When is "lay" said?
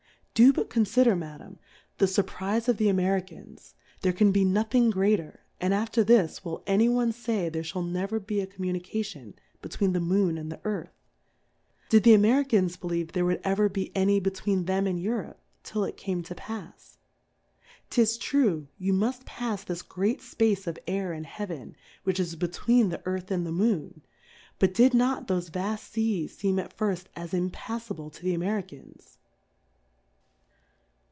7.27-7.47